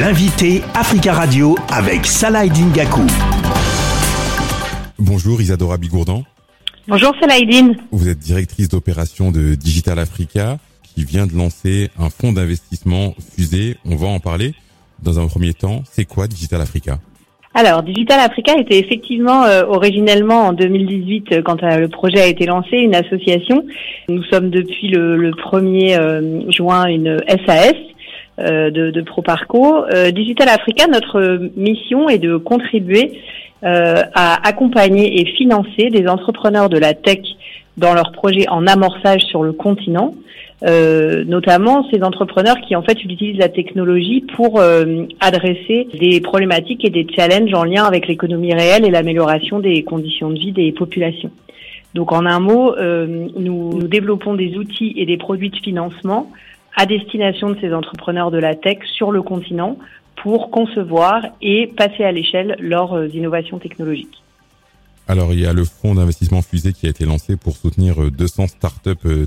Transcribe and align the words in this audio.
L'invité 0.00 0.62
Africa 0.74 1.12
Radio 1.12 1.54
avec 1.72 2.04
Salah 2.06 2.48
Dingaku. 2.48 3.02
Bonjour 4.98 5.40
Isadora 5.40 5.76
Bigourdan. 5.76 6.24
Bonjour 6.88 7.14
Salaïdine. 7.20 7.76
Vous 7.92 8.08
êtes 8.08 8.18
directrice 8.18 8.68
d'opération 8.68 9.30
de 9.30 9.54
Digital 9.54 10.00
Africa 10.00 10.58
qui 10.82 11.04
vient 11.04 11.28
de 11.28 11.34
lancer 11.36 11.90
un 11.96 12.10
fonds 12.10 12.32
d'investissement 12.32 13.14
fusé. 13.36 13.76
On 13.84 13.94
va 13.94 14.08
en 14.08 14.18
parler. 14.18 14.54
Dans 15.00 15.20
un 15.20 15.28
premier 15.28 15.54
temps, 15.54 15.82
c'est 15.88 16.06
quoi 16.06 16.26
Digital 16.26 16.60
Africa? 16.60 16.98
Alors, 17.54 17.84
Digital 17.84 18.18
Africa 18.18 18.52
était 18.58 18.80
effectivement 18.80 19.44
euh, 19.44 19.62
originellement 19.68 20.48
en 20.48 20.52
2018, 20.52 21.26
euh, 21.30 21.42
quand 21.42 21.62
euh, 21.62 21.78
le 21.78 21.88
projet 21.88 22.20
a 22.20 22.26
été 22.26 22.46
lancé, 22.46 22.78
une 22.78 22.96
association. 22.96 23.64
Nous 24.08 24.24
sommes 24.24 24.50
depuis 24.50 24.88
le, 24.88 25.30
1er 25.30 26.50
juin 26.50 26.86
une 26.86 27.22
SAS 27.46 27.74
de, 28.38 28.90
de 28.90 29.00
ProParco. 29.02 29.84
Digital 30.12 30.48
Africa, 30.48 30.86
notre 30.86 31.50
mission 31.56 32.08
est 32.08 32.18
de 32.18 32.36
contribuer 32.36 33.12
à 33.62 34.46
accompagner 34.46 35.20
et 35.20 35.26
financer 35.36 35.90
des 35.90 36.06
entrepreneurs 36.08 36.68
de 36.68 36.78
la 36.78 36.94
tech 36.94 37.20
dans 37.76 37.94
leurs 37.94 38.12
projets 38.12 38.48
en 38.48 38.66
amorçage 38.66 39.22
sur 39.22 39.42
le 39.42 39.52
continent, 39.52 40.14
euh, 40.64 41.24
notamment 41.24 41.88
ces 41.90 42.02
entrepreneurs 42.02 42.56
qui 42.66 42.76
en 42.76 42.82
fait 42.82 43.02
utilisent 43.04 43.38
la 43.38 43.48
technologie 43.48 44.24
pour 44.36 44.60
euh, 44.60 45.04
adresser 45.20 45.88
des 45.98 46.20
problématiques 46.20 46.84
et 46.84 46.90
des 46.90 47.06
challenges 47.14 47.52
en 47.54 47.64
lien 47.64 47.84
avec 47.84 48.06
l'économie 48.06 48.54
réelle 48.54 48.84
et 48.84 48.90
l'amélioration 48.90 49.58
des 49.58 49.82
conditions 49.82 50.30
de 50.30 50.38
vie 50.38 50.52
des 50.52 50.72
populations. 50.72 51.30
Donc 51.94 52.12
en 52.12 52.26
un 52.26 52.40
mot, 52.40 52.74
euh, 52.74 53.28
nous, 53.36 53.78
nous, 53.78 53.88
développons 53.88 54.34
des 54.34 54.56
outils 54.56 54.94
et 54.96 55.06
des 55.06 55.16
produits 55.16 55.50
de 55.50 55.56
financement 55.56 56.30
à 56.76 56.86
destination 56.86 57.50
de 57.50 57.60
ces 57.60 57.72
entrepreneurs 57.72 58.30
de 58.30 58.38
la 58.38 58.54
tech 58.54 58.78
sur 58.96 59.10
le 59.10 59.22
continent 59.22 59.78
pour 60.16 60.50
concevoir 60.50 61.22
et 61.42 61.66
passer 61.66 62.04
à 62.04 62.12
l'échelle 62.12 62.56
leurs 62.60 63.14
innovations 63.14 63.58
technologiques. 63.58 64.22
Alors, 65.06 65.32
il 65.32 65.40
y 65.40 65.46
a 65.46 65.52
le 65.52 65.64
fonds 65.64 65.94
d'investissement 65.94 66.40
fusée 66.40 66.72
qui 66.72 66.86
a 66.86 66.90
été 66.90 67.04
lancé 67.04 67.36
pour 67.36 67.56
soutenir 67.56 68.10
200 68.10 68.42
euh, 68.42 68.46
startups 68.46 68.90
euh, 69.04 69.26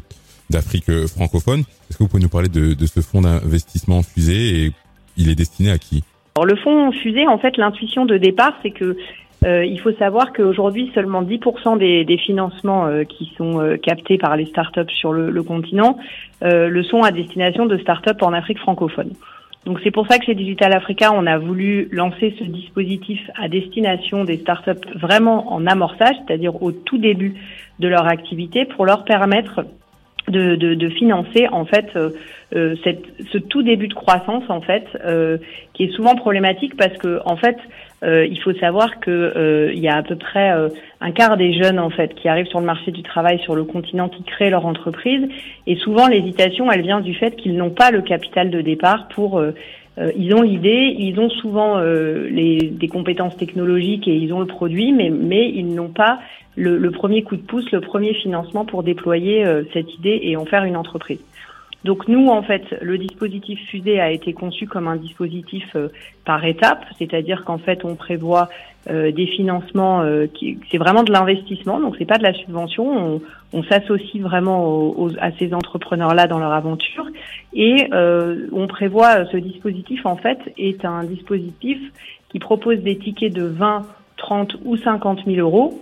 d'Afrique 0.50 0.90
euh, 0.90 1.08
francophone. 1.08 1.60
Est-ce 1.90 1.98
que 1.98 2.04
vous 2.04 2.10
pouvez 2.10 2.24
nous 2.24 2.30
parler 2.30 2.50
de, 2.50 2.86
ce 2.86 3.00
fonds 3.02 3.22
d'investissement 3.22 4.02
fusée 4.02 4.66
et 4.66 4.72
il 5.18 5.30
est 5.30 5.36
destiné 5.36 5.70
à 5.70 5.78
qui? 5.78 6.04
Alors, 6.36 6.46
le 6.46 6.56
fonds 6.56 6.92
fusée, 6.92 7.28
en 7.28 7.38
fait, 7.38 7.58
l'intuition 7.58 8.06
de 8.06 8.18
départ, 8.18 8.54
c'est 8.64 8.72
que 8.72 8.98
il 9.46 9.80
faut 9.80 9.94
savoir 9.94 10.34
qu'aujourd'hui, 10.34 10.92
seulement 10.94 11.24
10% 11.24 11.78
des, 11.78 12.18
financements 12.18 12.88
qui 13.08 13.32
sont 13.38 13.78
captés 13.82 14.18
par 14.18 14.36
les 14.36 14.46
startups 14.46 14.92
sur 14.94 15.14
le, 15.14 15.30
le 15.30 15.44
continent 15.44 15.98
le 16.42 16.84
sont 16.84 17.04
à 17.04 17.12
destination 17.12 17.66
de 17.66 17.78
startups 17.78 18.22
en 18.22 18.34
Afrique 18.34 18.60
francophone. 18.60 19.12
Donc 19.68 19.82
c'est 19.84 19.92
pour 19.92 20.08
ça 20.08 20.18
que 20.18 20.24
chez 20.24 20.34
Digital 20.34 20.72
Africa, 20.74 21.12
on 21.14 21.28
a 21.28 21.38
voulu 21.38 21.90
lancer 21.92 22.34
ce 22.40 22.46
dispositif 22.46 23.20
à 23.36 23.50
destination 23.50 24.24
des 24.24 24.38
startups 24.38 24.88
vraiment 24.96 25.52
en 25.52 25.68
amorçage, 25.68 26.16
c'est-à-dire 26.26 26.64
au 26.64 26.72
tout 26.72 26.98
début 26.98 27.36
de 27.80 27.90
leur 27.90 28.08
activité, 28.08 28.64
pour 28.64 28.86
leur 28.86 29.04
permettre 29.04 29.66
de, 30.30 30.56
de, 30.56 30.74
de 30.74 30.90
financer 30.90 31.48
en 31.52 31.66
fait 31.66 31.88
euh, 31.98 32.12
euh, 32.56 32.76
cette, 32.84 33.04
ce 33.32 33.38
tout 33.38 33.62
début 33.62 33.90
de 33.90 33.94
croissance 33.94 34.44
en 34.50 34.62
fait 34.62 34.86
euh, 35.04 35.38
qui 35.74 35.86
est 35.86 35.92
souvent 35.92 36.16
problématique 36.16 36.78
parce 36.78 36.98
que 36.98 37.20
en 37.26 37.36
fait 37.36 37.58
euh, 37.58 37.62
il 38.04 38.40
faut 38.42 38.54
savoir 38.54 39.00
que 39.00 39.10
euh, 39.10 39.72
il 39.74 39.80
y 39.80 39.88
a 39.88 39.96
à 39.96 40.04
peu 40.04 40.16
près 40.16 40.52
euh, 40.52 40.70
un 41.02 41.12
quart 41.12 41.36
des 41.36 41.54
jeunes 41.54 41.80
en 41.80 41.90
fait 41.90 42.14
qui 42.14 42.28
arrivent 42.28 42.48
sur 42.48 42.60
le 42.60 42.66
marché 42.66 42.92
du 42.92 43.02
travail 43.02 43.40
sur 43.40 43.56
le 43.56 43.64
continent 43.64 44.08
qui 44.08 44.22
créent 44.22 44.52
leur 44.52 44.68
entreprise 44.68 45.28
et 45.66 45.76
souvent 45.78 46.08
l'hésitation 46.08 46.72
elle 46.72 46.84
vient 46.84 47.02
du 47.02 47.16
fait 47.16 47.36
qu'ils 47.36 47.58
n'ont 47.58 47.72
pas 47.72 47.90
le 47.90 48.02
capital 48.02 48.52
de 48.52 48.62
départ 48.62 49.08
pour 49.08 49.42
ils 50.16 50.36
ont 50.36 50.44
l'idée, 50.44 50.96
ils 51.00 51.20
ont 51.20 51.32
souvent 51.32 51.80
les, 51.80 52.70
des 52.72 52.88
compétences 52.88 53.36
technologiques 53.36 54.08
et 54.08 54.16
ils 54.16 54.32
ont 54.32 54.42
le 54.42 54.46
produit, 54.46 54.92
mais, 54.92 55.10
mais 55.10 55.50
ils 55.50 55.74
n'ont 55.74 55.90
pas 55.90 56.20
le, 56.56 56.92
premier 56.92 57.24
coup 57.24 57.36
de 57.36 57.42
pouce, 57.42 57.72
le 57.72 57.82
premier 57.82 58.14
financement 58.14 58.64
pour 58.64 58.84
déployer 58.84 59.44
cette 59.74 59.92
idée 59.96 60.20
et 60.22 60.38
en 60.38 60.46
faire 60.46 60.66
une 60.66 60.78
entreprise. 60.78 61.18
Donc 61.88 62.10
nous, 62.10 62.28
en 62.28 62.44
fait, 62.44 62.64
le 62.82 62.98
dispositif 62.98 63.58
fusée 63.70 64.02
a 64.02 64.12
été 64.12 64.34
conçu 64.34 64.68
comme 64.68 64.90
un 64.90 64.98
dispositif 64.98 65.64
euh, 65.78 65.88
par 66.26 66.44
étapes, 66.44 66.84
c'est-à-dire 67.00 67.46
qu'en 67.46 67.60
fait, 67.60 67.86
on 67.86 67.96
prévoit 67.96 68.50
euh, 68.90 69.14
des 69.14 69.26
financements, 69.26 70.02
euh, 70.02 70.28
qui, 70.28 70.60
c'est 70.70 70.80
vraiment 70.80 71.04
de 71.04 71.14
l'investissement, 71.14 71.80
donc 71.80 71.96
c'est 71.98 72.06
pas 72.06 72.18
de 72.18 72.24
la 72.24 72.34
subvention. 72.34 73.22
On, 73.54 73.64
s'associe 73.64 74.22
vraiment 74.22 74.90
à 75.22 75.32
ces 75.40 75.54
entrepreneurs-là 75.54 76.28
dans 76.28 76.40
leur 76.40 76.52
aventure, 76.52 77.08
et 77.54 77.88
on 77.94 78.68
prévoit 78.68 79.26
ce 79.32 79.38
dispositif 79.38 80.06
en 80.06 80.18
fait 80.18 80.38
est 80.58 80.84
un 80.84 81.06
dispositif 81.06 81.80
qui 82.30 82.40
propose 82.40 82.80
des 82.80 82.98
tickets 82.98 83.34
de 83.34 83.44
20, 83.44 83.84
30 84.18 84.58
ou 84.66 84.76
50 84.76 85.22
000 85.26 85.38
euros 85.40 85.82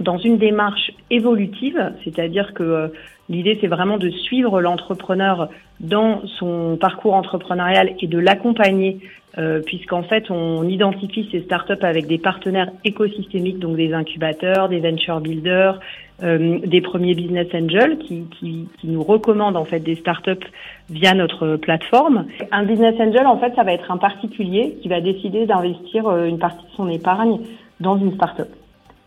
dans 0.00 0.18
une 0.18 0.36
démarche 0.36 0.92
évolutive, 1.10 1.92
c'est-à-dire 2.04 2.52
que 2.52 2.92
l'idée 3.28 3.58
c'est 3.60 3.66
vraiment 3.66 3.98
de 3.98 4.10
suivre 4.10 4.60
l'entrepreneur 4.60 5.48
dans 5.80 6.22
son 6.38 6.76
parcours 6.80 7.14
entrepreneurial 7.14 7.94
et 8.00 8.06
de 8.06 8.18
l'accompagner, 8.18 8.98
euh, 9.38 9.60
puisqu'en 9.60 10.02
fait 10.02 10.30
on 10.30 10.64
identifie 10.68 11.28
ces 11.30 11.42
startups 11.42 11.82
avec 11.82 12.06
des 12.06 12.18
partenaires 12.18 12.70
écosystémiques, 12.84 13.58
donc 13.58 13.76
des 13.76 13.92
incubateurs, 13.92 14.68
des 14.68 14.80
venture 14.80 15.20
builders, 15.20 15.78
euh, 16.22 16.58
des 16.66 16.80
premiers 16.80 17.14
business 17.14 17.46
angels 17.54 17.98
qui, 17.98 18.24
qui, 18.38 18.68
qui, 18.80 18.88
nous 18.88 19.02
recommandent 19.02 19.56
en 19.56 19.64
fait 19.64 19.80
des 19.80 19.94
startups 19.94 20.46
via 20.90 21.14
notre 21.14 21.56
plateforme. 21.56 22.26
Un 22.50 22.64
business 22.64 22.94
angel 22.98 23.26
en 23.26 23.38
fait 23.38 23.54
ça 23.54 23.62
va 23.62 23.72
être 23.72 23.90
un 23.90 23.98
particulier 23.98 24.76
qui 24.82 24.88
va 24.88 25.00
décider 25.00 25.46
d'investir 25.46 26.10
une 26.24 26.38
partie 26.38 26.64
de 26.64 26.72
son 26.76 26.88
épargne 26.88 27.38
dans 27.80 27.96
une 27.96 28.14
startup 28.14 28.48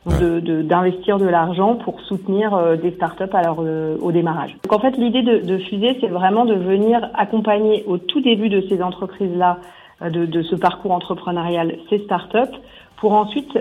d'investir 0.06 1.20
de, 1.20 1.26
de 1.26 1.30
l'argent 1.30 1.76
pour 1.76 2.02
soutenir 2.02 2.54
euh, 2.56 2.76
des 2.76 2.92
startups 2.92 3.34
à 3.34 3.44
leur, 3.44 3.58
euh, 3.60 3.98
au 4.02 4.12
démarrage. 4.12 4.56
Donc 4.64 4.74
en 4.74 4.80
fait, 4.80 4.98
l'idée 4.98 5.22
de, 5.22 5.38
de 5.40 5.58
Fusée, 5.60 5.98
c'est 6.02 6.08
vraiment 6.08 6.46
de 6.46 6.56
venir 6.56 7.10
accompagner 7.14 7.84
au 7.86 7.98
tout 7.98 8.22
début 8.22 8.50
de 8.50 8.62
ces 8.68 8.82
entreprises-là, 8.82 9.60
euh, 10.02 10.10
de, 10.10 10.26
de, 10.26 10.42
ce 10.42 10.56
parcours 10.56 10.92
entrepreneurial, 10.92 11.76
ces 11.90 12.00
startups, 12.00 12.58
pour 12.98 13.14
ensuite 13.14 13.58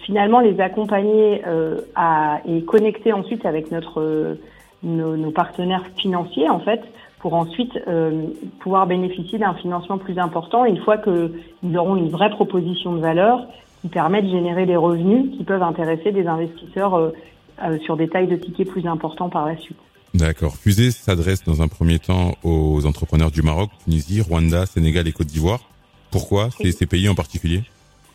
finalement 0.00 0.40
les 0.40 0.60
accompagner 0.60 1.42
à, 1.94 2.40
et 2.46 2.62
connecter 2.62 3.10
ensuite 3.10 3.46
avec 3.46 3.70
notre 3.70 4.36
nos, 4.82 5.16
nos, 5.16 5.30
partenaires 5.30 5.86
financiers 5.96 6.46
en 6.50 6.58
fait 6.58 6.82
pour 7.20 7.32
ensuite 7.32 7.72
pouvoir 8.58 8.86
bénéficier 8.86 9.38
d'un 9.38 9.54
financement 9.54 9.96
plus 9.96 10.18
important 10.18 10.66
une 10.66 10.76
fois 10.76 10.98
qu'ils 10.98 11.78
auront 11.78 11.96
une 11.96 12.10
vraie 12.10 12.28
proposition 12.28 12.92
de 12.92 13.00
valeur 13.00 13.46
qui 13.80 13.88
permet 13.88 14.22
de 14.22 14.28
générer 14.28 14.66
des 14.66 14.76
revenus 14.76 15.36
qui 15.36 15.44
peuvent 15.44 15.62
intéresser 15.62 16.12
des 16.12 16.26
investisseurs 16.26 16.94
euh, 16.94 17.10
euh, 17.62 17.78
sur 17.80 17.96
des 17.96 18.08
tailles 18.08 18.26
de 18.26 18.36
tickets 18.36 18.68
plus 18.68 18.86
importants 18.86 19.28
par 19.28 19.46
la 19.46 19.56
suite. 19.56 19.76
D'accord. 20.14 20.56
Fusée 20.56 20.90
s'adresse 20.90 21.44
dans 21.44 21.62
un 21.62 21.68
premier 21.68 21.98
temps 21.98 22.32
aux 22.42 22.86
entrepreneurs 22.86 23.30
du 23.30 23.42
Maroc, 23.42 23.70
Tunisie, 23.84 24.22
Rwanda, 24.22 24.66
Sénégal 24.66 25.06
et 25.06 25.12
Côte 25.12 25.28
d'Ivoire. 25.28 25.60
Pourquoi 26.10 26.48
ces, 26.50 26.86
pays 26.86 27.08
en 27.08 27.14
particulier? 27.14 27.62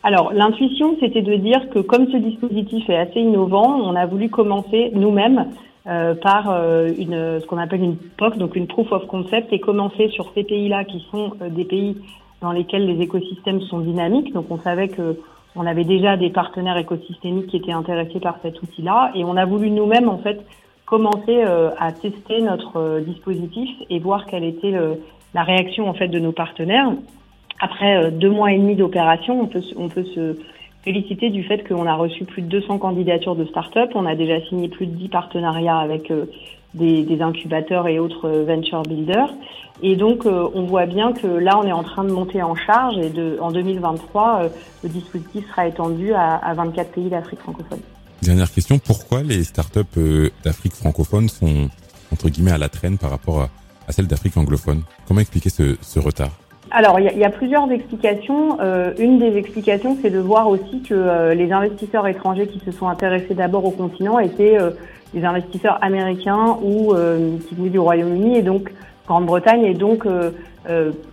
Alors, 0.03 0.33
l'intuition, 0.33 0.97
c'était 0.99 1.21
de 1.21 1.35
dire 1.35 1.69
que 1.69 1.79
comme 1.79 2.11
ce 2.11 2.17
dispositif 2.17 2.89
est 2.89 2.97
assez 2.97 3.19
innovant, 3.19 3.79
on 3.81 3.95
a 3.95 4.05
voulu 4.05 4.29
commencer 4.29 4.91
nous-mêmes 4.93 5.45
euh, 5.87 6.15
par 6.15 6.49
euh, 6.49 6.89
une, 6.97 7.39
ce 7.39 7.45
qu'on 7.45 7.57
appelle 7.57 7.81
une 7.81 7.95
POC, 7.95 8.37
donc 8.37 8.55
une 8.55 8.67
Proof 8.67 8.91
of 8.91 9.07
Concept, 9.07 9.53
et 9.53 9.59
commencer 9.59 10.09
sur 10.09 10.31
ces 10.33 10.43
pays-là 10.43 10.83
qui 10.83 11.05
sont 11.11 11.33
des 11.49 11.63
pays 11.63 11.97
dans 12.41 12.51
lesquels 12.51 12.85
les 12.85 13.01
écosystèmes 13.01 13.61
sont 13.61 13.79
dynamiques. 13.79 14.33
Donc, 14.33 14.47
on 14.49 14.59
savait 14.59 14.89
que 14.89 15.17
on 15.55 15.65
avait 15.65 15.83
déjà 15.83 16.17
des 16.17 16.29
partenaires 16.29 16.77
écosystémiques 16.77 17.47
qui 17.47 17.57
étaient 17.57 17.71
intéressés 17.71 18.19
par 18.19 18.37
cet 18.41 18.61
outil-là 18.61 19.11
et 19.15 19.23
on 19.23 19.37
a 19.37 19.45
voulu 19.45 19.69
nous-mêmes 19.69 20.09
en 20.09 20.17
fait 20.17 20.45
commencer 20.85 21.43
euh, 21.43 21.71
à 21.79 21.91
tester 21.91 22.41
notre 22.41 22.77
euh, 22.77 23.01
dispositif 23.01 23.69
et 23.89 23.99
voir 23.99 24.25
quelle 24.25 24.43
était 24.43 24.73
la 25.33 25.43
réaction 25.43 25.89
en 25.89 25.93
fait 25.93 26.07
de 26.07 26.19
nos 26.19 26.31
partenaires. 26.31 26.91
Après 27.59 27.97
euh, 27.97 28.11
deux 28.11 28.29
mois 28.29 28.51
et 28.51 28.57
demi 28.57 28.75
d'opération, 28.75 29.41
on 29.41 29.47
peut, 29.47 29.63
on 29.77 29.87
peut 29.87 30.03
se 30.03 30.37
féliciter 30.85 31.29
du 31.31 31.43
fait 31.43 31.67
qu'on 31.67 31.85
a 31.85 31.95
reçu 31.95 32.23
plus 32.23 32.41
de 32.41 32.47
200 32.47 32.77
candidatures 32.77 33.35
de 33.35 33.45
start-up. 33.45 33.91
On 33.95 34.05
a 34.05 34.15
déjà 34.15 34.39
signé 34.47 34.69
plus 34.69 34.85
de 34.85 34.93
10 34.93 35.09
partenariats 35.09 35.79
avec 35.79 36.11
des, 36.75 37.03
des, 37.03 37.21
incubateurs 37.21 37.87
et 37.87 37.99
autres 37.99 38.29
venture 38.29 38.83
builders. 38.83 39.33
Et 39.81 39.95
donc, 39.95 40.25
euh, 40.25 40.47
on 40.53 40.63
voit 40.63 40.85
bien 40.85 41.11
que 41.11 41.27
là, 41.27 41.57
on 41.57 41.67
est 41.67 41.71
en 41.71 41.83
train 41.83 42.03
de 42.03 42.11
monter 42.11 42.41
en 42.41 42.55
charge 42.55 42.97
et 42.97 43.11
en 43.39 43.51
2023, 43.51 44.39
euh, 44.43 44.49
le 44.83 44.89
dispositif 44.89 45.45
sera 45.49 45.67
étendu 45.67 46.13
à, 46.13 46.35
à 46.35 46.53
24 46.53 46.91
pays 46.91 47.09
d'Afrique 47.09 47.39
francophone. 47.39 47.81
Dernière 48.21 48.51
question, 48.51 48.79
pourquoi 48.79 49.23
les 49.23 49.43
startups 49.43 49.81
euh, 49.97 50.29
d'Afrique 50.43 50.73
francophone 50.73 51.27
sont, 51.27 51.69
entre 52.11 52.29
guillemets, 52.29 52.53
à 52.53 52.57
la 52.57 52.69
traîne 52.69 52.97
par 52.97 53.09
rapport 53.09 53.41
à, 53.87 53.91
celles 53.91 54.07
d'Afrique 54.07 54.37
anglophone? 54.37 54.83
Comment 55.07 55.19
expliquer 55.19 55.49
ce 55.49 55.99
retard? 55.99 56.31
Alors, 56.75 56.99
il 56.99 57.09
y, 57.09 57.19
y, 57.19 57.23
a 57.23 57.29
plusieurs 57.29 57.71
explications. 57.71 58.57
Euh, 58.59 58.91
une 58.99 59.17
des 59.17 59.37
explications, 59.37 59.97
c'est 60.01 60.09
de 60.09 60.19
voir 60.19 60.49
aussi 60.49 60.81
que 60.81 61.31
les 61.33 61.53
investisseurs 61.53 62.05
étrangers 62.05 62.47
qui 62.47 62.59
se 62.59 62.71
sont 62.71 62.89
intéressés 62.89 63.33
d'abord 63.33 63.63
au 63.63 63.71
continent 63.71 64.19
étaient 64.19 64.57
des 65.13 65.23
investisseurs 65.23 65.77
américains 65.81 66.57
ou 66.61 66.93
qui 67.47 67.55
venaient 67.55 67.69
du 67.69 67.79
Royaume-Uni 67.79 68.37
et 68.37 68.41
donc 68.41 68.73
Grande-Bretagne 69.07 69.63
et 69.63 69.73
donc 69.73 70.05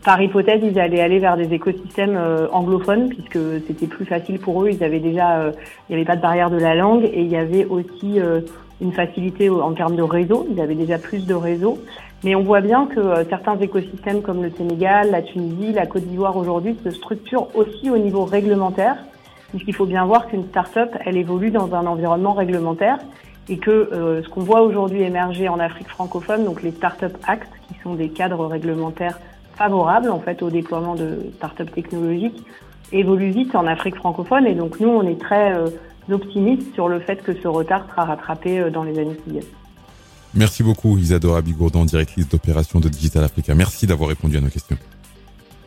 par 0.04 0.20
hypothèse 0.20 0.60
ils 0.64 0.80
allaient 0.80 1.00
aller 1.00 1.20
vers 1.20 1.36
des 1.36 1.52
écosystèmes 1.54 2.18
anglophones 2.50 3.10
puisque 3.10 3.38
c'était 3.68 3.86
plus 3.86 4.04
facile 4.04 4.40
pour 4.40 4.64
eux. 4.64 4.70
Ils 4.70 4.82
avaient 4.82 4.98
déjà, 4.98 5.52
il 5.88 5.94
n'y 5.94 5.94
avait 5.94 6.04
pas 6.04 6.16
de 6.16 6.22
barrière 6.22 6.50
de 6.50 6.58
la 6.58 6.74
langue 6.74 7.04
et 7.04 7.20
il 7.20 7.28
y 7.28 7.36
avait 7.36 7.66
aussi 7.66 8.18
une 8.80 8.92
facilité 8.92 9.48
en 9.48 9.72
termes 9.74 9.94
de 9.94 10.02
réseau. 10.02 10.46
Ils 10.50 10.60
avaient 10.60 10.74
déjà 10.74 10.98
plus 10.98 11.24
de 11.24 11.34
réseaux. 11.34 11.78
Mais 12.24 12.36
on 12.36 12.42
voit 12.42 12.60
bien 12.60 12.86
que 12.86 13.00
euh, 13.00 13.24
certains 13.28 13.58
écosystèmes 13.58 14.22
comme 14.22 14.42
le 14.42 14.50
Sénégal, 14.50 15.10
la 15.10 15.22
Tunisie, 15.22 15.72
la 15.72 15.86
Côte 15.86 16.04
d'Ivoire 16.04 16.36
aujourd'hui 16.36 16.76
se 16.84 16.90
structurent 16.90 17.48
aussi 17.56 17.90
au 17.90 17.98
niveau 17.98 18.24
réglementaire. 18.24 18.96
Puisqu'il 19.50 19.74
faut 19.74 19.86
bien 19.86 20.04
voir 20.06 20.28
qu'une 20.28 20.44
start-up, 20.44 20.90
elle 21.04 21.16
évolue 21.16 21.50
dans 21.50 21.74
un 21.74 21.86
environnement 21.86 22.32
réglementaire 22.32 22.98
et 23.48 23.58
que 23.58 23.70
euh, 23.70 24.22
ce 24.22 24.28
qu'on 24.28 24.40
voit 24.40 24.62
aujourd'hui 24.62 25.02
émerger 25.02 25.48
en 25.48 25.58
Afrique 25.58 25.88
francophone, 25.88 26.44
donc 26.44 26.62
les 26.62 26.70
Startup 26.70 27.12
Acts, 27.26 27.50
qui 27.68 27.74
sont 27.82 27.94
des 27.94 28.08
cadres 28.08 28.46
réglementaires 28.46 29.18
favorables 29.56 30.10
en 30.10 30.20
fait 30.20 30.42
au 30.42 30.48
déploiement 30.48 30.94
de 30.94 31.18
start-up 31.34 31.70
technologiques, 31.74 32.40
évoluent 32.92 33.30
vite 33.30 33.54
en 33.56 33.66
Afrique 33.66 33.96
francophone. 33.96 34.46
Et 34.46 34.54
donc 34.54 34.78
nous, 34.78 34.88
on 34.88 35.02
est 35.02 35.20
très 35.20 35.54
euh, 35.54 35.66
optimistes 36.10 36.72
sur 36.72 36.88
le 36.88 37.00
fait 37.00 37.16
que 37.16 37.34
ce 37.34 37.48
retard 37.48 37.84
sera 37.90 38.04
rattrapé 38.04 38.70
dans 38.70 38.84
les 38.84 38.98
années 39.00 39.16
qui 39.24 39.32
viennent. 39.32 39.61
Merci 40.34 40.62
beaucoup 40.62 40.96
Isadora 40.98 41.42
Bigourdon, 41.42 41.84
directrice 41.84 42.28
d'opération 42.28 42.80
de 42.80 42.88
Digital 42.88 43.24
Africa. 43.24 43.54
Merci 43.54 43.86
d'avoir 43.86 44.08
répondu 44.08 44.36
à 44.36 44.40
nos 44.40 44.48
questions. 44.48 44.78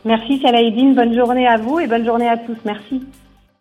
Merci 0.04 0.40
Salaïdine, 0.40 0.94
bonne 0.94 1.14
journée 1.14 1.46
à 1.46 1.56
vous 1.56 1.80
et 1.80 1.86
bonne 1.86 2.04
journée 2.04 2.28
à 2.28 2.36
tous. 2.36 2.56
Merci. 2.64 3.02